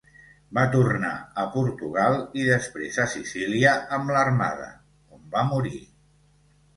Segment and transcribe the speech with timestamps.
[0.57, 1.09] Va tornar
[1.41, 4.71] a Portugal i després a Sicília amb l'Armada,
[5.19, 5.83] on va morir.